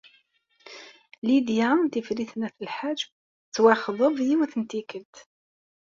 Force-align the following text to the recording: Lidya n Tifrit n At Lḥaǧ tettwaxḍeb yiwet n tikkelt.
Lidya 1.25 1.69
n 1.83 1.85
Tifrit 1.93 2.31
n 2.39 2.41
At 2.47 2.63
Lḥaǧ 2.67 2.99
tettwaxḍeb 3.09 4.15
yiwet 4.27 4.53
n 4.57 4.63
tikkelt. 4.69 5.15